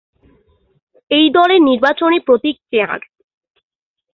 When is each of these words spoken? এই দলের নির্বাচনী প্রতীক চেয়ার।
এই 1.11 1.27
দলের 1.29 1.61
নির্বাচনী 1.61 2.17
প্রতীক 2.19 2.55
চেয়ার। 2.69 2.99